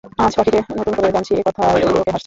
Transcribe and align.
আজ 0.19 0.33
পাখিকে 0.37 0.59
নতুন 0.71 0.93
করে 0.97 1.09
জানছি 1.15 1.31
এ 1.33 1.41
কথায় 1.47 1.73
লোকে 1.89 2.01
হাসছে। 2.05 2.19